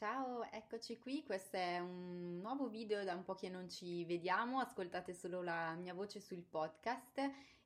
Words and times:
Ciao, 0.00 0.50
eccoci 0.50 0.98
qui, 0.98 1.22
questo 1.22 1.58
è 1.58 1.78
un 1.78 2.38
nuovo 2.40 2.68
video 2.70 3.04
da 3.04 3.12
un 3.12 3.22
po' 3.22 3.34
che 3.34 3.50
non 3.50 3.68
ci 3.68 4.02
vediamo, 4.06 4.58
ascoltate 4.58 5.12
solo 5.12 5.42
la 5.42 5.74
mia 5.74 5.92
voce 5.92 6.20
sul 6.20 6.40
podcast 6.40 7.20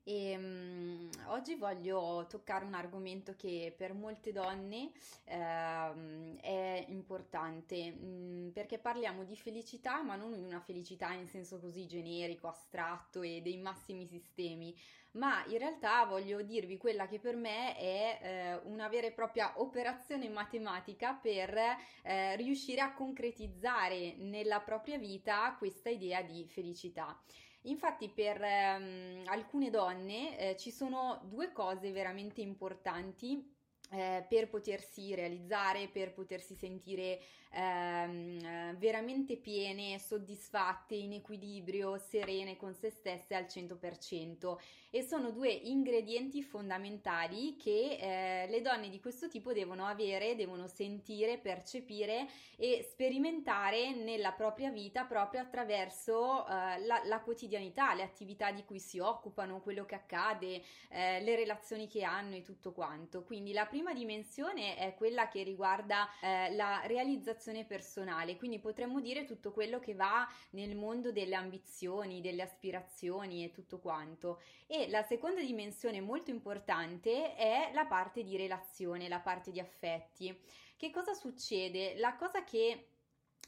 e 0.06 0.36
um, 0.36 1.08
oggi 1.28 1.54
voglio 1.54 2.26
toccare 2.28 2.66
un 2.66 2.74
argomento 2.74 3.34
che 3.36 3.74
per 3.74 3.94
molte 3.94 4.32
donne 4.32 4.90
uh, 5.24 6.36
è 6.40 6.84
importante 6.88 7.96
um, 7.98 8.50
perché 8.52 8.78
parliamo 8.78 9.24
di 9.24 9.34
felicità, 9.34 10.02
ma 10.02 10.14
non 10.14 10.34
di 10.34 10.42
una 10.42 10.60
felicità 10.60 11.10
in 11.12 11.26
senso 11.26 11.58
così 11.58 11.86
generico, 11.86 12.48
astratto 12.48 13.22
e 13.22 13.40
dei 13.40 13.56
massimi 13.56 14.06
sistemi, 14.06 14.76
ma 15.12 15.42
in 15.46 15.56
realtà 15.56 16.04
voglio 16.04 16.42
dirvi 16.42 16.76
quella 16.76 17.06
che 17.06 17.18
per 17.18 17.36
me 17.36 17.74
è 17.74 18.60
uh, 18.62 18.70
una 18.70 18.88
vera 18.88 19.06
e 19.06 19.12
propria 19.12 19.54
operazione 19.56 20.28
matematica 20.28 21.14
per 21.14 21.54
uh, 21.54 22.36
riuscire 22.36 22.82
a 22.82 22.92
concretizzare 22.92 24.16
nella 24.18 24.60
propria 24.60 24.98
vita 24.98 25.54
questa 25.56 25.88
idea 25.88 26.20
di 26.20 26.44
felicità. 26.46 27.18
Infatti 27.66 28.08
per 28.10 28.42
ehm, 28.42 29.22
alcune 29.26 29.70
donne 29.70 30.38
eh, 30.38 30.56
ci 30.56 30.70
sono 30.70 31.20
due 31.24 31.52
cose 31.52 31.92
veramente 31.92 32.40
importanti 32.40 33.50
eh, 33.90 34.24
per 34.28 34.48
potersi 34.48 35.14
realizzare, 35.14 35.88
per 35.88 36.12
potersi 36.12 36.54
sentire 36.54 37.20
ehm, 37.54 38.76
veramente 38.76 39.36
piene, 39.36 39.98
soddisfatte, 39.98 40.94
in 40.94 41.12
equilibrio, 41.12 41.96
serene 41.98 42.56
con 42.56 42.74
se 42.74 42.90
stesse 42.90 43.34
al 43.34 43.44
100% 43.44 44.56
e 44.90 45.02
sono 45.02 45.30
due 45.30 45.50
ingredienti 45.50 46.42
fondamentali 46.42 47.56
che 47.56 47.98
eh, 48.00 48.46
le 48.48 48.60
donne 48.60 48.88
di 48.88 49.00
questo 49.00 49.28
tipo 49.28 49.52
devono 49.52 49.86
avere, 49.86 50.36
devono 50.36 50.68
sentire, 50.68 51.38
percepire 51.38 52.28
e 52.56 52.86
sperimentare 52.88 53.92
nella 53.92 54.30
propria 54.32 54.70
vita 54.70 55.04
proprio 55.04 55.40
attraverso 55.40 56.46
eh, 56.46 56.84
la, 56.84 57.02
la, 57.06 57.20
quotidianità, 57.20 57.92
le 57.94 58.02
attività 58.02 58.52
di 58.52 58.64
cui 58.64 58.78
si 58.78 59.00
occupano, 59.00 59.60
quello 59.60 59.84
che 59.84 59.96
accade, 59.96 60.62
eh, 60.90 61.20
le 61.22 61.34
relazioni 61.34 61.88
che 61.88 62.04
hanno 62.04 62.36
e 62.36 62.42
tutto 62.42 62.72
quanto. 62.72 63.24
Quindi 63.24 63.52
la 63.52 63.66
prima 63.74 63.92
dimensione 63.92 64.76
è 64.76 64.94
quella 64.94 65.26
che 65.26 65.42
riguarda 65.42 66.08
eh, 66.20 66.54
la 66.54 66.82
realizzazione 66.86 67.64
personale, 67.64 68.36
quindi 68.36 68.60
potremmo 68.60 69.00
dire 69.00 69.24
tutto 69.24 69.50
quello 69.50 69.80
che 69.80 69.94
va 69.94 70.28
nel 70.50 70.76
mondo 70.76 71.10
delle 71.10 71.34
ambizioni, 71.34 72.20
delle 72.20 72.42
aspirazioni 72.42 73.42
e 73.42 73.50
tutto 73.50 73.80
quanto. 73.80 74.40
E 74.68 74.88
la 74.90 75.02
seconda 75.02 75.40
dimensione 75.40 76.00
molto 76.00 76.30
importante 76.30 77.34
è 77.34 77.72
la 77.74 77.84
parte 77.86 78.22
di 78.22 78.36
relazione, 78.36 79.08
la 79.08 79.18
parte 79.18 79.50
di 79.50 79.58
affetti. 79.58 80.40
Che 80.76 80.90
cosa 80.90 81.12
succede? 81.12 81.96
La 81.96 82.14
cosa 82.14 82.44
che 82.44 82.90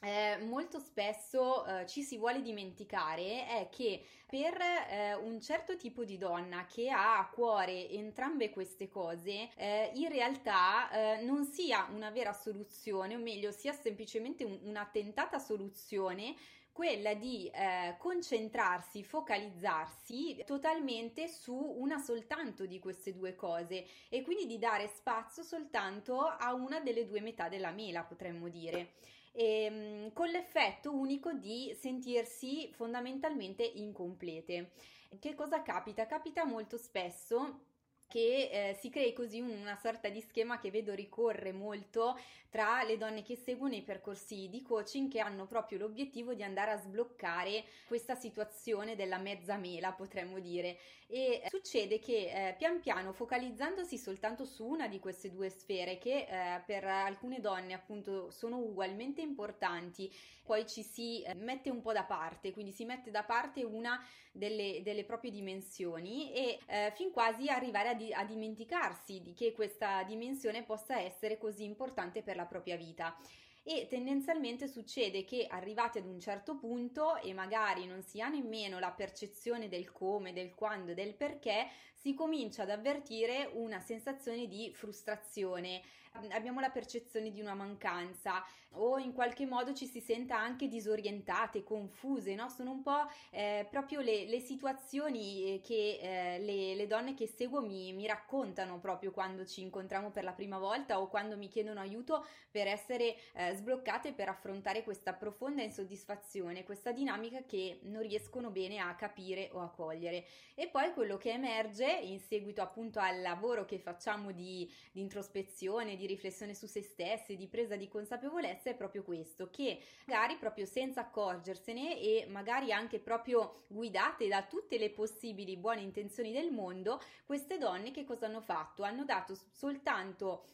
eh, 0.02 0.38
molto 0.44 0.78
spesso 0.78 1.64
eh, 1.64 1.86
ci 1.86 2.02
si 2.02 2.18
vuole 2.18 2.42
dimenticare 2.42 3.46
è 3.46 3.68
che 3.70 4.04
per 4.26 4.60
eh, 4.60 5.14
un 5.14 5.40
certo 5.40 5.76
tipo 5.76 6.04
di 6.04 6.18
donna 6.18 6.66
che 6.66 6.90
ha 6.90 7.18
a 7.18 7.28
cuore 7.28 7.88
entrambe 7.90 8.50
queste 8.50 8.88
cose, 8.88 9.48
eh, 9.56 9.90
in 9.94 10.08
realtà 10.08 10.90
eh, 10.90 11.22
non 11.22 11.44
sia 11.44 11.88
una 11.92 12.10
vera 12.10 12.32
soluzione, 12.32 13.14
o 13.14 13.18
meglio, 13.18 13.52
sia 13.52 13.72
semplicemente 13.72 14.44
un, 14.44 14.58
una 14.64 14.84
tentata 14.90 15.38
soluzione 15.38 16.34
quella 16.72 17.14
di 17.14 17.50
eh, 17.54 17.94
concentrarsi, 17.96 19.02
focalizzarsi 19.02 20.42
totalmente 20.44 21.26
su 21.26 21.54
una 21.54 21.96
soltanto 21.96 22.66
di 22.66 22.78
queste 22.78 23.14
due 23.14 23.34
cose 23.34 23.86
e 24.10 24.20
quindi 24.20 24.44
di 24.44 24.58
dare 24.58 24.86
spazio 24.88 25.42
soltanto 25.42 26.20
a 26.20 26.52
una 26.52 26.80
delle 26.80 27.06
due 27.06 27.22
metà 27.22 27.48
della 27.48 27.70
mela, 27.70 28.02
potremmo 28.02 28.50
dire 28.50 28.92
ehm, 29.36 30.12
con 30.12 30.28
l'effetto 30.28 30.92
unico 30.92 31.32
di 31.32 31.76
sentirsi 31.78 32.70
fondamentalmente 32.72 33.62
incomplete. 33.62 34.72
Che 35.18 35.34
cosa 35.34 35.62
capita? 35.62 36.06
Capita 36.06 36.44
molto 36.44 36.76
spesso 36.76 37.60
che 38.08 38.48
eh, 38.50 38.74
si 38.74 38.88
crei 38.88 39.12
così 39.12 39.40
una 39.40 39.76
sorta 39.76 40.08
di 40.08 40.20
schema 40.20 40.58
che 40.58 40.70
vedo 40.70 40.94
ricorre 40.94 41.52
molto 41.52 42.16
tra 42.56 42.82
le 42.84 42.96
donne 42.96 43.22
che 43.22 43.36
seguono 43.36 43.74
i 43.74 43.82
percorsi 43.82 44.48
di 44.48 44.62
coaching 44.62 45.10
che 45.10 45.20
hanno 45.20 45.44
proprio 45.44 45.76
l'obiettivo 45.76 46.32
di 46.32 46.42
andare 46.42 46.70
a 46.70 46.78
sbloccare 46.78 47.64
questa 47.86 48.14
situazione 48.14 48.96
della 48.96 49.18
mezza 49.18 49.58
mela, 49.58 49.92
potremmo 49.92 50.38
dire. 50.38 50.78
E 51.06 51.42
succede 51.50 51.98
che 51.98 52.48
eh, 52.48 52.54
pian 52.54 52.80
piano 52.80 53.12
focalizzandosi 53.12 53.98
soltanto 53.98 54.46
su 54.46 54.64
una 54.66 54.88
di 54.88 54.98
queste 54.98 55.30
due 55.30 55.50
sfere 55.50 55.98
che 55.98 56.26
eh, 56.26 56.62
per 56.64 56.84
alcune 56.84 57.40
donne 57.40 57.74
appunto 57.74 58.30
sono 58.30 58.56
ugualmente 58.56 59.20
importanti, 59.20 60.10
poi 60.42 60.66
ci 60.66 60.82
si 60.82 61.22
eh, 61.22 61.34
mette 61.34 61.70
un 61.70 61.80
po' 61.80 61.92
da 61.92 62.04
parte, 62.04 62.52
quindi 62.52 62.72
si 62.72 62.84
mette 62.84 63.10
da 63.10 63.22
parte 63.22 63.62
una 63.62 64.02
delle, 64.32 64.80
delle 64.82 65.04
proprie 65.04 65.30
dimensioni 65.30 66.32
e 66.32 66.58
eh, 66.66 66.92
fin 66.94 67.10
quasi 67.10 67.48
arrivare 67.48 67.90
a 67.90 67.94
di- 67.94 68.12
a 68.12 68.24
dimenticarsi 68.24 69.22
di 69.22 69.32
che 69.32 69.52
questa 69.52 70.02
dimensione 70.02 70.64
possa 70.64 71.00
essere 71.00 71.38
così 71.38 71.64
importante 71.64 72.22
per 72.22 72.36
la 72.36 72.45
propria 72.46 72.76
vita. 72.76 73.16
E 73.62 73.88
tendenzialmente 73.88 74.68
succede 74.68 75.24
che 75.24 75.46
arrivati 75.50 75.98
ad 75.98 76.06
un 76.06 76.20
certo 76.20 76.56
punto 76.56 77.16
e 77.16 77.34
magari 77.34 77.84
non 77.84 78.00
si 78.02 78.20
ha 78.20 78.28
nemmeno 78.28 78.78
la 78.78 78.92
percezione 78.92 79.68
del 79.68 79.90
come, 79.90 80.32
del 80.32 80.54
quando 80.54 80.92
e 80.92 80.94
del 80.94 81.14
perché, 81.14 81.68
si 81.92 82.14
comincia 82.14 82.62
ad 82.62 82.70
avvertire 82.70 83.50
una 83.54 83.80
sensazione 83.80 84.46
di 84.46 84.70
frustrazione, 84.72 85.82
abbiamo 86.30 86.60
la 86.60 86.70
percezione 86.70 87.30
di 87.30 87.40
una 87.40 87.54
mancanza 87.54 88.44
o 88.78 88.98
in 88.98 89.12
qualche 89.12 89.46
modo 89.46 89.72
ci 89.72 89.86
si 89.86 90.00
senta 90.00 90.38
anche 90.38 90.68
disorientate, 90.68 91.62
confuse, 91.62 92.34
no? 92.34 92.48
Sono 92.48 92.72
un 92.72 92.82
po' 92.82 93.08
eh, 93.30 93.66
proprio 93.70 94.00
le, 94.00 94.26
le, 94.26 94.40
situazioni 94.40 95.54
eh, 95.54 95.60
che 95.62 95.98
eh, 96.00 96.38
le, 96.40 96.74
le, 96.74 96.86
donne 96.86 97.14
che 97.14 97.26
seguo 97.26 97.62
mi, 97.62 97.92
mi 97.92 98.06
raccontano 98.06 98.78
proprio 98.78 99.12
quando 99.12 99.46
ci 99.46 99.62
incontriamo 99.62 100.10
per 100.10 100.24
la 100.24 100.32
prima 100.32 100.58
volta 100.58 101.00
o 101.00 101.08
quando 101.08 101.36
mi 101.36 101.48
chiedono 101.48 101.80
aiuto 101.80 102.26
per 102.50 102.66
essere 102.66 103.16
eh, 103.32 103.54
sbloccate 103.54 104.12
per 104.12 104.28
affrontare 104.28 104.82
questa 104.82 105.12
profonda 105.12 105.62
insoddisfazione, 105.62 106.64
questa 106.64 106.92
dinamica 106.92 107.42
che 107.46 107.80
non 107.84 108.02
riescono 108.02 108.50
bene 108.50 108.78
a 108.78 108.94
capire 108.94 109.48
o 109.52 109.60
a 109.60 109.70
cogliere. 109.70 110.24
E 110.54 110.68
poi 110.68 110.92
quello 110.92 111.16
che 111.16 111.32
emerge 111.32 111.86
in 111.86 112.18
seguito 112.18 112.62
appunto 112.62 112.98
al 112.98 113.20
lavoro 113.20 113.64
che 113.64 113.78
facciamo 113.78 114.32
di, 114.32 114.70
di 114.92 115.00
introspezione, 115.00 115.96
di 115.96 116.05
riflessione 116.06 116.54
su 116.54 116.66
se 116.66 116.82
stesse, 116.82 117.36
di 117.36 117.46
presa 117.46 117.76
di 117.76 117.88
consapevolezza 117.88 118.70
è 118.70 118.74
proprio 118.74 119.02
questo, 119.02 119.50
che 119.50 119.78
magari 120.06 120.36
proprio 120.36 120.66
senza 120.66 121.00
accorgersene 121.00 122.00
e 122.00 122.26
magari 122.28 122.72
anche 122.72 122.98
proprio 122.98 123.62
guidate 123.68 124.28
da 124.28 124.42
tutte 124.42 124.78
le 124.78 124.90
possibili 124.90 125.56
buone 125.56 125.82
intenzioni 125.82 126.32
del 126.32 126.50
mondo, 126.50 127.00
queste 127.24 127.58
donne 127.58 127.90
che 127.90 128.04
cosa 128.04 128.26
hanno 128.26 128.40
fatto? 128.40 128.82
Hanno 128.82 129.04
dato 129.04 129.36
soltanto 129.52 130.44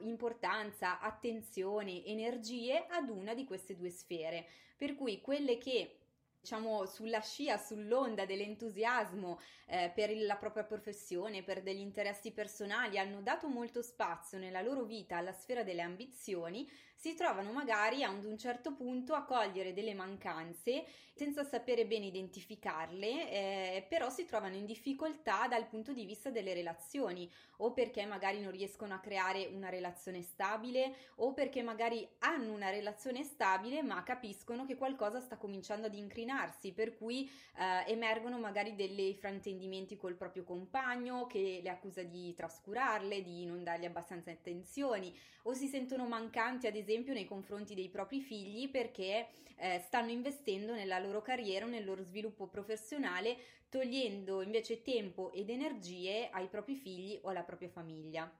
importanza, 0.00 1.00
attenzione, 1.00 2.04
energie 2.04 2.86
ad 2.88 3.08
una 3.08 3.34
di 3.34 3.44
queste 3.44 3.76
due 3.76 3.90
sfere, 3.90 4.46
per 4.76 4.94
cui 4.94 5.20
quelle 5.20 5.58
che 5.58 5.96
diciamo 6.40 6.86
sulla 6.86 7.20
scia, 7.20 7.58
sull'onda 7.58 8.24
dell'entusiasmo 8.24 9.38
eh, 9.66 9.92
per 9.94 10.16
la 10.16 10.36
propria 10.36 10.64
professione, 10.64 11.42
per 11.42 11.62
degli 11.62 11.80
interessi 11.80 12.32
personali, 12.32 12.98
hanno 12.98 13.20
dato 13.20 13.48
molto 13.48 13.82
spazio 13.82 14.38
nella 14.38 14.62
loro 14.62 14.84
vita 14.84 15.16
alla 15.16 15.32
sfera 15.32 15.62
delle 15.62 15.82
ambizioni, 15.82 16.68
si 17.00 17.14
trovano 17.14 17.50
magari 17.50 18.02
ad 18.02 18.26
un 18.26 18.36
certo 18.36 18.74
punto 18.74 19.14
a 19.14 19.24
cogliere 19.24 19.72
delle 19.72 19.94
mancanze 19.94 20.84
senza 21.14 21.44
sapere 21.44 21.86
bene 21.86 22.06
identificarle, 22.06 23.30
eh, 23.30 23.86
però 23.88 24.10
si 24.10 24.26
trovano 24.26 24.56
in 24.56 24.66
difficoltà 24.66 25.46
dal 25.48 25.66
punto 25.66 25.94
di 25.94 26.04
vista 26.04 26.30
delle 26.30 26.52
relazioni 26.52 27.30
o 27.58 27.72
perché 27.72 28.04
magari 28.04 28.40
non 28.40 28.50
riescono 28.50 28.94
a 28.94 29.00
creare 29.00 29.48
una 29.52 29.70
relazione 29.70 30.20
stabile 30.22 30.94
o 31.16 31.32
perché 31.32 31.62
magari 31.62 32.06
hanno 32.20 32.52
una 32.52 32.70
relazione 32.70 33.22
stabile 33.22 33.82
ma 33.82 34.02
capiscono 34.02 34.66
che 34.66 34.76
qualcosa 34.76 35.20
sta 35.20 35.36
cominciando 35.36 35.86
ad 35.86 35.94
incrinarsi, 35.94 36.72
per 36.72 36.96
cui 36.96 37.30
eh, 37.56 37.90
emergono 37.90 38.38
magari 38.38 38.74
dei 38.74 39.14
fraintendimenti 39.14 39.96
col 39.96 40.16
proprio 40.16 40.44
compagno 40.44 41.26
che 41.26 41.60
le 41.62 41.70
accusa 41.70 42.02
di 42.02 42.34
trascurarle, 42.34 43.22
di 43.22 43.46
non 43.46 43.62
dargli 43.62 43.86
abbastanza 43.86 44.30
attenzioni 44.30 45.14
o 45.44 45.54
si 45.54 45.66
sentono 45.66 46.06
mancanti 46.06 46.66
ad 46.66 46.76
esempio 46.76 46.88
esempio 46.90 47.12
nei 47.12 47.24
confronti 47.24 47.74
dei 47.74 47.88
propri 47.88 48.20
figli 48.20 48.68
perché 48.68 49.28
eh, 49.56 49.78
stanno 49.86 50.10
investendo 50.10 50.74
nella 50.74 50.98
loro 50.98 51.22
carriera 51.22 51.66
nel 51.66 51.84
loro 51.84 52.02
sviluppo 52.02 52.48
professionale 52.48 53.36
togliendo 53.68 54.42
invece 54.42 54.82
tempo 54.82 55.32
ed 55.32 55.48
energie 55.48 56.28
ai 56.30 56.48
propri 56.48 56.74
figli 56.74 57.18
o 57.22 57.28
alla 57.28 57.44
propria 57.44 57.68
famiglia. 57.68 58.30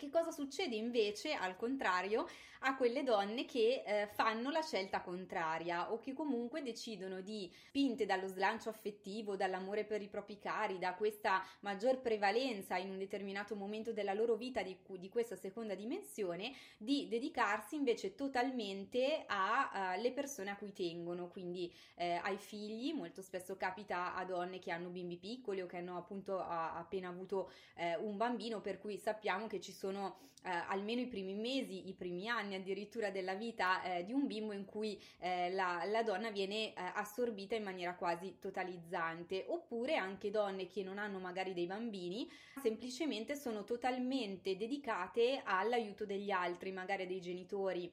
Che 0.00 0.08
cosa 0.08 0.30
succede 0.30 0.74
invece, 0.76 1.34
al 1.34 1.56
contrario, 1.56 2.26
a 2.60 2.76
quelle 2.76 3.02
donne 3.02 3.44
che 3.44 3.82
eh, 3.84 4.06
fanno 4.12 4.50
la 4.50 4.62
scelta 4.62 5.00
contraria 5.00 5.92
o 5.92 5.98
che 5.98 6.12
comunque 6.12 6.62
decidono 6.62 7.20
di, 7.20 7.50
spinte 7.68 8.06
dallo 8.06 8.26
slancio 8.26 8.68
affettivo, 8.68 9.36
dall'amore 9.36 9.84
per 9.84 10.02
i 10.02 10.08
propri 10.08 10.38
cari, 10.38 10.78
da 10.78 10.94
questa 10.94 11.42
maggior 11.60 12.00
prevalenza 12.00 12.76
in 12.76 12.90
un 12.90 12.98
determinato 12.98 13.54
momento 13.54 13.92
della 13.92 14.12
loro 14.12 14.34
vita 14.36 14.62
di, 14.62 14.76
di 14.98 15.08
questa 15.08 15.36
seconda 15.36 15.74
dimensione, 15.74 16.52
di 16.76 17.08
dedicarsi 17.08 17.76
invece 17.76 18.14
totalmente 18.14 19.24
alle 19.26 20.12
persone 20.12 20.50
a 20.50 20.56
cui 20.56 20.72
tengono, 20.72 21.28
quindi 21.28 21.72
eh, 21.94 22.20
ai 22.22 22.36
figli, 22.36 22.92
molto 22.92 23.22
spesso 23.22 23.56
capita 23.56 24.14
a 24.14 24.24
donne 24.24 24.58
che 24.58 24.70
hanno 24.70 24.88
bimbi 24.88 25.16
piccoli 25.16 25.62
o 25.62 25.66
che 25.66 25.78
hanno 25.78 25.96
appunto 25.96 26.38
a, 26.38 26.74
appena 26.76 27.08
avuto 27.08 27.50
eh, 27.76 27.96
un 27.96 28.16
bambino, 28.16 28.60
per 28.60 28.78
cui 28.78 28.98
sappiamo 28.98 29.46
che 29.46 29.60
ci 29.60 29.72
sono 29.72 29.89
eh, 29.98 30.50
almeno 30.68 31.00
i 31.00 31.06
primi 31.06 31.34
mesi, 31.34 31.88
i 31.88 31.94
primi 31.94 32.28
anni 32.28 32.54
addirittura 32.54 33.10
della 33.10 33.34
vita 33.34 33.82
eh, 33.82 34.04
di 34.04 34.12
un 34.12 34.26
bimbo 34.26 34.52
in 34.52 34.64
cui 34.64 35.00
eh, 35.18 35.50
la, 35.50 35.82
la, 35.86 36.02
donna 36.02 36.30
viene 36.30 36.68
eh, 36.68 36.74
assorbita 36.94 37.54
in 37.54 37.62
maniera 37.62 37.94
quasi 37.94 38.36
totalizzante, 38.40 39.44
oppure 39.48 39.96
anche 39.96 40.30
donne 40.30 40.66
che 40.66 40.82
non 40.82 40.98
hanno 40.98 41.18
magari 41.18 41.52
dei 41.52 41.66
bambini, 41.66 42.28
semplicemente 42.62 43.36
sono 43.36 43.64
totalmente 43.64 44.56
dedicate 44.56 45.42
all'aiuto 45.44 46.06
degli 46.06 46.30
altri, 46.30 46.72
magari 46.72 47.06
dei 47.06 47.20
genitori 47.20 47.92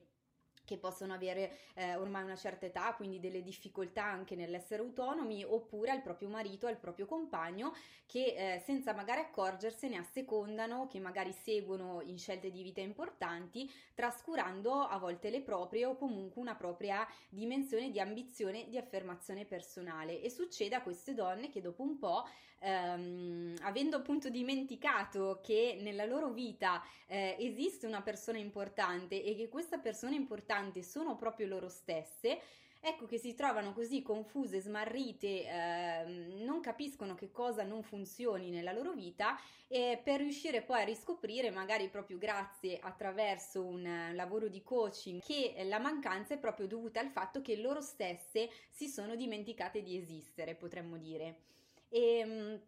che 0.68 0.76
possono 0.76 1.14
avere 1.14 1.56
eh, 1.72 1.96
ormai 1.96 2.22
una 2.24 2.36
certa 2.36 2.66
età, 2.66 2.92
quindi 2.92 3.18
delle 3.18 3.42
difficoltà 3.42 4.04
anche 4.04 4.36
nell'essere 4.36 4.82
autonomi, 4.82 5.42
oppure 5.42 5.90
al 5.90 6.02
proprio 6.02 6.28
marito, 6.28 6.66
al 6.66 6.76
proprio 6.76 7.06
compagno, 7.06 7.72
che 8.04 8.34
eh, 8.36 8.62
senza 8.66 8.92
magari 8.92 9.20
accorgersene 9.20 9.96
assecondano, 9.96 10.86
che 10.86 11.00
magari 11.00 11.32
seguono 11.32 12.02
in 12.02 12.18
scelte 12.18 12.50
di 12.50 12.62
vita 12.62 12.82
importanti, 12.82 13.70
trascurando 13.94 14.82
a 14.82 14.98
volte 14.98 15.30
le 15.30 15.40
proprie 15.40 15.86
o 15.86 15.96
comunque 15.96 16.42
una 16.42 16.54
propria 16.54 17.06
dimensione 17.30 17.90
di 17.90 17.98
ambizione, 17.98 18.68
di 18.68 18.76
affermazione 18.76 19.46
personale. 19.46 20.20
E 20.20 20.28
succede 20.28 20.74
a 20.74 20.82
queste 20.82 21.14
donne 21.14 21.48
che 21.48 21.62
dopo 21.62 21.82
un 21.82 21.98
po' 21.98 22.24
ehm, 22.60 23.56
avendo 23.62 23.96
appunto 23.96 24.28
dimenticato 24.28 25.40
che 25.42 25.78
nella 25.80 26.04
loro 26.04 26.30
vita 26.30 26.82
eh, 27.06 27.36
esiste 27.38 27.86
una 27.86 28.02
persona 28.02 28.38
importante 28.38 29.22
e 29.22 29.34
che 29.34 29.48
questa 29.48 29.78
persona 29.78 30.14
importante 30.14 30.56
sono 30.82 31.16
proprio 31.16 31.46
loro 31.46 31.68
stesse, 31.68 32.40
ecco 32.80 33.06
che 33.06 33.18
si 33.18 33.34
trovano 33.34 33.72
così 33.72 34.02
confuse, 34.02 34.60
smarrite, 34.60 35.26
eh, 35.26 36.04
non 36.44 36.60
capiscono 36.60 37.14
che 37.14 37.30
cosa 37.30 37.62
non 37.64 37.82
funzioni 37.82 38.50
nella 38.50 38.72
loro 38.72 38.92
vita 38.92 39.38
e 39.66 40.00
per 40.02 40.20
riuscire 40.20 40.62
poi 40.62 40.80
a 40.80 40.84
riscoprire, 40.84 41.50
magari 41.50 41.88
proprio 41.88 42.18
grazie 42.18 42.78
attraverso 42.80 43.62
un 43.62 44.12
lavoro 44.14 44.48
di 44.48 44.62
coaching, 44.62 45.20
che 45.22 45.54
la 45.64 45.78
mancanza 45.78 46.34
è 46.34 46.38
proprio 46.38 46.66
dovuta 46.66 47.00
al 47.00 47.10
fatto 47.10 47.42
che 47.42 47.56
loro 47.56 47.80
stesse 47.80 48.48
si 48.70 48.88
sono 48.88 49.14
dimenticate 49.16 49.82
di 49.82 49.96
esistere, 49.96 50.54
potremmo 50.54 50.96
dire. 50.96 51.40
E 51.88 52.18
ehm, 52.18 52.60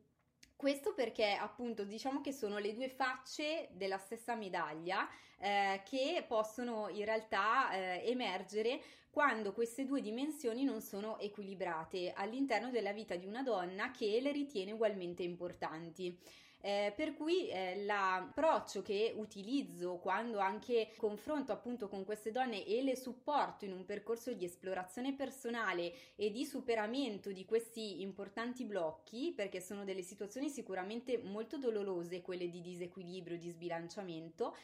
questo 0.60 0.92
perché 0.92 1.32
appunto 1.32 1.84
diciamo 1.84 2.20
che 2.20 2.32
sono 2.32 2.58
le 2.58 2.74
due 2.74 2.90
facce 2.90 3.70
della 3.72 3.96
stessa 3.96 4.34
medaglia 4.34 5.08
eh, 5.38 5.80
che 5.88 6.22
possono 6.28 6.90
in 6.90 7.06
realtà 7.06 7.72
eh, 7.72 8.02
emergere 8.10 8.78
quando 9.08 9.54
queste 9.54 9.86
due 9.86 10.02
dimensioni 10.02 10.64
non 10.64 10.82
sono 10.82 11.18
equilibrate 11.18 12.12
all'interno 12.14 12.68
della 12.68 12.92
vita 12.92 13.16
di 13.16 13.24
una 13.24 13.42
donna 13.42 13.90
che 13.90 14.20
le 14.20 14.32
ritiene 14.32 14.72
ugualmente 14.72 15.22
importanti. 15.22 16.14
Eh, 16.62 16.92
per 16.94 17.14
cui 17.14 17.48
eh, 17.48 17.82
l'approccio 17.84 18.82
che 18.82 19.14
utilizzo 19.16 19.96
quando 19.96 20.40
anche 20.40 20.90
confronto 20.96 21.52
appunto 21.52 21.88
con 21.88 22.04
queste 22.04 22.32
donne 22.32 22.66
e 22.66 22.82
le 22.82 22.96
supporto 22.96 23.64
in 23.64 23.72
un 23.72 23.86
percorso 23.86 24.34
di 24.34 24.44
esplorazione 24.44 25.14
personale 25.14 25.92
e 26.16 26.30
di 26.30 26.44
superamento 26.44 27.32
di 27.32 27.46
questi 27.46 28.02
importanti 28.02 28.64
blocchi, 28.64 29.32
perché 29.34 29.60
sono 29.60 29.84
delle 29.84 30.02
situazioni 30.02 30.50
sicuramente 30.50 31.16
molto 31.16 31.56
dolorose, 31.56 32.20
quelle 32.20 32.50
di 32.50 32.60
disequilibrio, 32.60 33.38
di 33.38 33.48
sbilanciamento, 33.48 34.54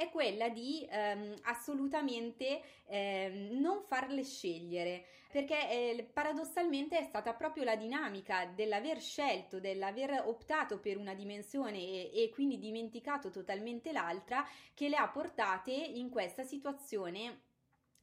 è 0.00 0.08
quella 0.08 0.48
di 0.48 0.86
ehm, 0.90 1.34
assolutamente 1.42 2.62
ehm, 2.86 3.60
non 3.60 3.82
farle 3.82 4.24
scegliere, 4.24 5.04
perché 5.30 5.68
eh, 5.70 6.10
paradossalmente 6.10 6.98
è 6.98 7.02
stata 7.02 7.34
proprio 7.34 7.64
la 7.64 7.76
dinamica 7.76 8.46
dell'aver 8.46 8.98
scelto, 8.98 9.60
dell'aver 9.60 10.22
optato 10.24 10.78
per 10.80 10.96
una 10.96 11.12
dimensione 11.12 11.76
e, 11.76 12.10
e 12.14 12.30
quindi 12.32 12.58
dimenticato 12.58 13.28
totalmente 13.28 13.92
l'altra 13.92 14.42
che 14.72 14.88
le 14.88 14.96
ha 14.96 15.06
portate 15.08 15.70
in 15.72 16.08
questa 16.08 16.44
situazione 16.44 17.42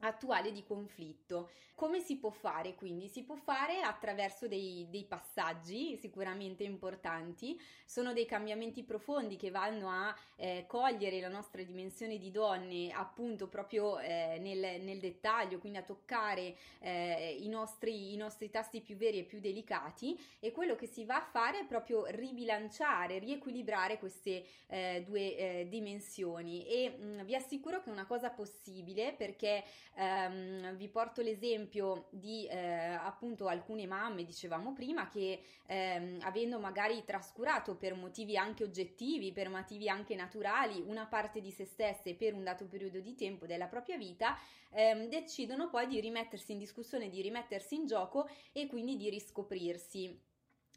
attuale 0.00 0.52
di 0.52 0.64
conflitto. 0.64 1.50
Come 1.78 2.00
si 2.00 2.16
può 2.16 2.30
fare 2.30 2.74
quindi? 2.74 3.06
Si 3.06 3.22
può 3.22 3.36
fare 3.36 3.82
attraverso 3.82 4.48
dei, 4.48 4.88
dei, 4.90 5.04
passaggi 5.04 5.96
sicuramente 5.96 6.64
importanti, 6.64 7.56
sono 7.84 8.12
dei 8.12 8.26
cambiamenti 8.26 8.82
profondi 8.82 9.36
che 9.36 9.52
vanno 9.52 9.88
a 9.88 10.12
eh, 10.34 10.64
cogliere 10.66 11.20
la 11.20 11.28
nostra 11.28 11.62
dimensione 11.62 12.18
di 12.18 12.32
donne 12.32 12.90
appunto 12.90 13.46
proprio 13.46 14.00
eh, 14.00 14.38
nel, 14.40 14.82
nel, 14.82 14.98
dettaglio, 14.98 15.58
quindi 15.58 15.78
a 15.78 15.82
toccare 15.82 16.56
eh, 16.80 17.36
i, 17.40 17.48
nostri, 17.48 18.12
i 18.12 18.16
nostri 18.16 18.50
tasti 18.50 18.80
più 18.80 18.96
veri 18.96 19.20
e 19.20 19.24
più 19.24 19.38
delicati 19.38 20.18
e 20.40 20.50
quello 20.50 20.74
che 20.74 20.88
si 20.88 21.04
va 21.04 21.18
a 21.18 21.28
fare 21.30 21.60
è 21.60 21.64
proprio 21.64 22.06
ribilanciare, 22.06 23.20
riequilibrare 23.20 23.98
queste 24.00 24.44
eh, 24.66 25.04
due 25.06 25.36
eh, 25.36 25.66
dimensioni 25.68 26.66
e 26.66 26.88
mh, 26.90 27.04
mm, 27.04 27.20
vi 27.20 27.36
assicuro 27.36 27.80
che 27.80 27.88
è 27.88 27.92
una 27.92 28.06
cosa 28.06 28.30
possibile 28.30 29.12
perché 29.12 29.62
ehm, 29.94 30.74
vi 30.76 30.88
porto 30.88 31.22
l'esempio 31.22 32.08
di 32.10 32.46
eh, 32.46 32.56
appunto 32.56 33.46
alcune 33.48 33.86
mamme, 33.86 34.24
dicevamo 34.24 34.72
prima, 34.72 35.08
che 35.08 35.40
ehm, 35.66 36.18
avendo 36.22 36.58
magari 36.58 37.04
trascurato 37.04 37.76
per 37.76 37.94
motivi 37.94 38.36
anche 38.36 38.64
oggettivi, 38.64 39.32
per 39.32 39.48
motivi 39.48 39.88
anche 39.88 40.14
naturali, 40.14 40.82
una 40.86 41.06
parte 41.06 41.40
di 41.40 41.50
se 41.50 41.64
stesse 41.64 42.14
per 42.14 42.34
un 42.34 42.44
dato 42.44 42.66
periodo 42.66 43.00
di 43.00 43.14
tempo 43.14 43.46
della 43.46 43.66
propria 43.66 43.96
vita, 43.96 44.36
ehm, 44.70 45.08
decidono 45.08 45.68
poi 45.68 45.86
di 45.86 46.00
rimettersi 46.00 46.52
in 46.52 46.58
discussione, 46.58 47.08
di 47.08 47.20
rimettersi 47.22 47.74
in 47.74 47.86
gioco 47.86 48.28
e 48.52 48.66
quindi 48.66 48.96
di 48.96 49.08
riscoprirsi 49.08 50.26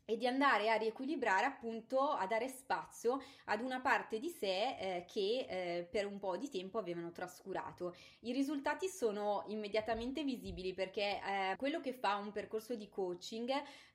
e 0.05 0.17
di 0.17 0.27
andare 0.27 0.69
a 0.69 0.75
riequilibrare 0.75 1.45
appunto 1.45 2.09
a 2.09 2.25
dare 2.27 2.47
spazio 2.47 3.21
ad 3.45 3.61
una 3.61 3.79
parte 3.79 4.19
di 4.19 4.29
sé 4.29 4.77
eh, 4.77 5.05
che 5.07 5.45
eh, 5.47 5.87
per 5.89 6.05
un 6.05 6.19
po' 6.19 6.37
di 6.37 6.49
tempo 6.49 6.77
avevano 6.77 7.11
trascurato. 7.11 7.95
I 8.21 8.31
risultati 8.31 8.87
sono 8.87 9.43
immediatamente 9.47 10.23
visibili 10.23 10.73
perché 10.73 11.21
eh, 11.21 11.55
quello 11.57 11.79
che 11.79 11.93
fa 11.93 12.15
un 12.15 12.31
percorso 12.31 12.75
di 12.75 12.89
coaching 12.89 13.51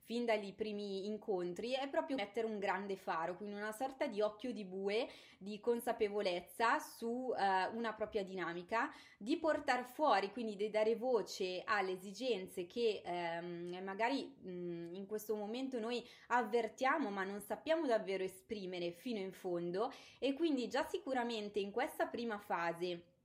fin 0.07 0.23
dai 0.23 0.53
primi 0.53 1.05
incontri 1.05 1.73
è 1.73 1.89
proprio 1.89 2.15
mettere 2.15 2.47
un 2.47 2.59
grande 2.59 2.95
faro, 2.95 3.35
quindi 3.35 3.55
una 3.55 3.73
sorta 3.73 4.07
di 4.07 4.21
occhio 4.21 4.53
di 4.53 4.63
bue 4.63 5.09
di 5.37 5.59
consapevolezza 5.59 6.79
su 6.79 7.07
uh, 7.07 7.75
una 7.75 7.93
propria 7.93 8.23
dinamica, 8.23 8.89
di 9.17 9.37
portare 9.37 9.83
fuori, 9.83 10.31
quindi 10.31 10.55
di 10.55 10.69
dare 10.69 10.95
voce 10.95 11.61
alle 11.65 11.91
esigenze 11.91 12.65
che 12.65 13.03
um, 13.05 13.77
magari 13.83 14.33
um, 14.43 14.89
in 14.93 15.05
questo 15.05 15.35
momento 15.35 15.77
noi 15.77 15.96
avvertiamo 16.27 17.09
ma 17.09 17.23
non 17.23 17.41
sappiamo 17.41 17.85
davvero 17.85 18.23
esprimere 18.23 18.91
fino 18.91 19.19
in 19.19 19.31
fondo. 19.31 19.91
E 20.19 20.33
quindi 20.33 20.67
già 20.67 20.83
sicuramente 20.83 21.59
in 21.59 21.71
questa 21.71 22.07
prima 22.07 22.37
fase 22.37 23.15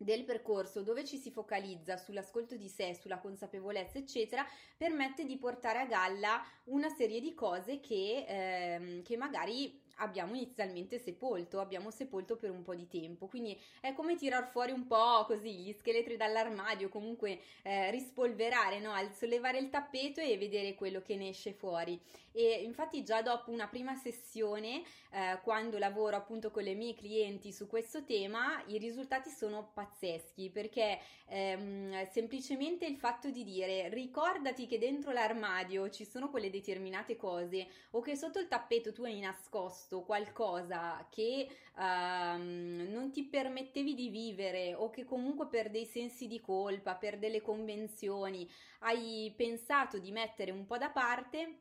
del 0.00 0.24
percorso 0.24 0.82
dove 0.82 1.04
ci 1.04 1.18
si 1.18 1.30
focalizza 1.30 1.98
sull'ascolto 1.98 2.56
di 2.56 2.68
sé, 2.68 2.94
sulla 2.94 3.18
consapevolezza, 3.18 3.98
eccetera, 3.98 4.46
permette 4.74 5.26
di 5.26 5.36
portare 5.36 5.78
a 5.78 5.86
galla 5.86 6.42
una 6.64 6.88
serie 6.88 7.20
di 7.20 7.34
cose 7.34 7.80
che, 7.80 8.24
ehm, 8.26 9.02
che 9.02 9.16
magari 9.18 9.82
abbiamo 10.00 10.34
inizialmente 10.34 10.98
sepolto, 10.98 11.60
abbiamo 11.60 11.90
sepolto 11.90 12.36
per 12.36 12.50
un 12.50 12.62
po' 12.62 12.74
di 12.74 12.88
tempo. 12.88 13.26
Quindi 13.26 13.58
è 13.80 13.92
come 13.94 14.16
tirar 14.16 14.48
fuori 14.48 14.72
un 14.72 14.86
po' 14.86 15.24
così 15.26 15.52
gli 15.52 15.72
scheletri 15.72 16.16
dall'armadio, 16.16 16.88
comunque 16.88 17.40
eh, 17.62 17.90
rispolverare, 17.90 18.80
no? 18.80 18.92
Al 18.92 19.12
sollevare 19.14 19.58
il 19.58 19.70
tappeto 19.70 20.20
e 20.20 20.36
vedere 20.36 20.74
quello 20.74 21.00
che 21.02 21.16
ne 21.16 21.28
esce 21.28 21.52
fuori. 21.52 22.00
E 22.32 22.62
infatti 22.62 23.02
già 23.02 23.22
dopo 23.22 23.50
una 23.50 23.66
prima 23.66 23.96
sessione, 23.96 24.82
eh, 25.10 25.40
quando 25.42 25.78
lavoro 25.78 26.16
appunto 26.16 26.50
con 26.50 26.62
le 26.62 26.74
mie 26.74 26.94
clienti 26.94 27.52
su 27.52 27.66
questo 27.66 28.04
tema, 28.04 28.62
i 28.66 28.78
risultati 28.78 29.30
sono 29.30 29.70
pazzeschi 29.74 30.48
perché 30.50 31.00
ehm, 31.26 32.08
semplicemente 32.10 32.86
il 32.86 32.96
fatto 32.96 33.30
di 33.30 33.42
dire 33.42 33.88
ricordati 33.88 34.66
che 34.66 34.78
dentro 34.78 35.10
l'armadio 35.10 35.90
ci 35.90 36.04
sono 36.04 36.30
quelle 36.30 36.50
determinate 36.50 37.16
cose 37.16 37.66
o 37.90 38.00
che 38.00 38.14
sotto 38.16 38.38
il 38.38 38.46
tappeto 38.48 38.92
tu 38.92 39.02
hai 39.02 39.18
nascosto 39.18 39.89
nascosto 39.90 40.02
qualcosa 40.02 41.06
che 41.10 41.48
um, 41.76 42.86
non 42.88 43.10
ti 43.10 43.24
permettevi 43.24 43.94
di 43.94 44.08
vivere 44.08 44.74
o 44.74 44.90
che 44.90 45.04
comunque 45.04 45.48
per 45.48 45.70
dei 45.70 45.84
sensi 45.84 46.28
di 46.28 46.40
colpa, 46.40 46.94
per 46.94 47.18
delle 47.18 47.42
convenzioni 47.42 48.48
hai 48.80 49.32
pensato 49.36 49.98
di 49.98 50.12
mettere 50.12 50.52
un 50.52 50.64
po' 50.64 50.78
da 50.78 50.90
parte, 50.90 51.58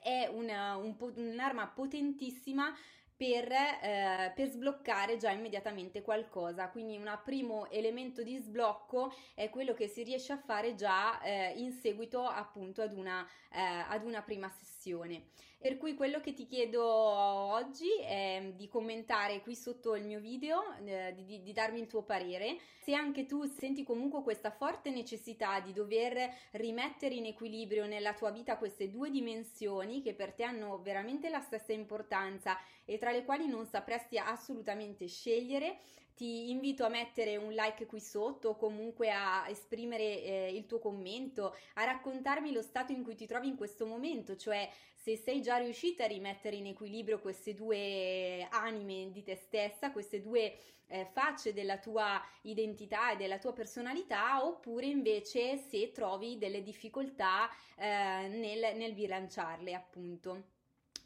è 0.00 0.28
una, 0.32 0.76
un 0.76 0.96
un'arma 0.98 1.66
potentissima 1.68 2.74
per, 3.18 3.50
eh, 3.50 4.32
per, 4.32 4.48
sbloccare 4.48 5.16
già 5.16 5.32
immediatamente 5.32 6.02
qualcosa. 6.02 6.68
Quindi 6.68 6.96
un 6.96 7.18
primo 7.24 7.68
elemento 7.68 8.22
di 8.22 8.36
sblocco 8.38 9.12
è 9.34 9.50
quello 9.50 9.74
che 9.74 9.88
si 9.88 10.04
riesce 10.04 10.32
a 10.32 10.38
fare 10.38 10.76
già 10.76 11.20
eh, 11.20 11.52
in 11.56 11.72
seguito 11.72 12.24
appunto 12.24 12.80
ad 12.80 12.92
una, 12.92 13.26
eh, 13.52 13.60
ad 13.88 14.04
una 14.04 14.22
prima 14.22 14.48
sessione. 14.48 15.30
Per 15.60 15.76
cui 15.76 15.94
quello 15.94 16.20
che 16.20 16.34
ti 16.34 16.46
chiedo 16.46 16.84
oggi 16.84 17.90
è 18.00 18.52
di 18.54 18.68
commentare 18.68 19.40
qui 19.40 19.56
sotto 19.56 19.96
il 19.96 20.04
mio 20.04 20.20
video, 20.20 20.62
eh, 20.84 21.12
di, 21.16 21.42
di, 21.42 21.52
darmi 21.52 21.80
il 21.80 21.88
tuo 21.88 22.02
parere. 22.02 22.58
Se 22.80 22.94
anche 22.94 23.26
tu 23.26 23.44
senti 23.44 23.82
comunque 23.82 24.22
questa 24.22 24.52
forte 24.52 24.90
necessità 24.90 25.58
di 25.58 25.72
dover 25.72 26.32
rimettere 26.52 27.16
in 27.16 27.26
equilibrio 27.26 27.86
nella 27.86 28.14
tua 28.14 28.30
vita 28.30 28.56
queste 28.56 28.88
due 28.88 29.10
dimensioni 29.10 30.00
che 30.00 30.14
per 30.14 30.32
te 30.32 30.44
hanno 30.44 30.80
veramente 30.80 31.28
la 31.28 31.40
stessa 31.40 31.72
importanza 31.72 32.56
e 32.84 32.96
tra 32.96 33.07
le 33.10 33.24
quali 33.24 33.46
non 33.46 33.66
sapresti 33.66 34.18
assolutamente 34.18 35.06
scegliere, 35.06 35.78
ti 36.18 36.50
invito 36.50 36.84
a 36.84 36.88
mettere 36.88 37.36
un 37.36 37.52
like 37.52 37.86
qui 37.86 38.00
sotto 38.00 38.48
o 38.48 38.56
comunque 38.56 39.08
a 39.08 39.48
esprimere 39.48 40.22
eh, 40.24 40.52
il 40.52 40.66
tuo 40.66 40.80
commento, 40.80 41.54
a 41.74 41.84
raccontarmi 41.84 42.50
lo 42.50 42.60
stato 42.60 42.90
in 42.90 43.04
cui 43.04 43.14
ti 43.14 43.24
trovi 43.24 43.46
in 43.46 43.56
questo 43.56 43.86
momento, 43.86 44.34
cioè 44.34 44.68
se 44.96 45.16
sei 45.16 45.40
già 45.40 45.58
riuscita 45.58 46.02
a 46.02 46.08
rimettere 46.08 46.56
in 46.56 46.66
equilibrio 46.66 47.20
queste 47.20 47.54
due 47.54 48.48
anime 48.50 49.12
di 49.12 49.22
te 49.22 49.36
stessa, 49.36 49.92
queste 49.92 50.20
due 50.20 50.56
eh, 50.88 51.06
facce 51.12 51.52
della 51.52 51.78
tua 51.78 52.20
identità 52.42 53.12
e 53.12 53.16
della 53.16 53.38
tua 53.38 53.52
personalità, 53.52 54.44
oppure 54.44 54.86
invece 54.86 55.56
se 55.56 55.92
trovi 55.92 56.36
delle 56.36 56.62
difficoltà 56.62 57.48
eh, 57.76 58.26
nel, 58.26 58.76
nel 58.76 58.92
bilanciarle, 58.92 59.72
appunto. 59.72 60.56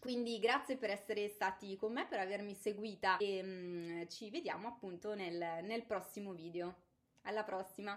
Quindi 0.02 0.40
grazie 0.40 0.76
per 0.76 0.90
essere 0.90 1.28
stati 1.28 1.76
con 1.76 1.92
me, 1.92 2.08
per 2.08 2.18
avermi 2.18 2.56
seguita 2.56 3.18
e 3.18 3.40
um, 3.40 4.08
ci 4.08 4.30
vediamo 4.30 4.66
appunto 4.66 5.14
nel, 5.14 5.62
nel 5.62 5.84
prossimo 5.84 6.32
video. 6.32 6.74
Alla 7.20 7.44
prossima! 7.44 7.96